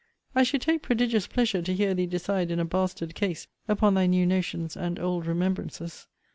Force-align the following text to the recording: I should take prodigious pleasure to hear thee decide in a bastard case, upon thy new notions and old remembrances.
I 0.33 0.41
should 0.41 0.61
take 0.63 0.81
prodigious 0.81 1.27
pleasure 1.27 1.61
to 1.61 1.73
hear 1.75 1.93
thee 1.93 2.07
decide 2.07 2.49
in 2.49 2.59
a 2.59 2.65
bastard 2.65 3.13
case, 3.13 3.45
upon 3.67 3.93
thy 3.93 4.07
new 4.07 4.25
notions 4.25 4.75
and 4.75 4.97
old 4.99 5.27
remembrances. 5.27 6.07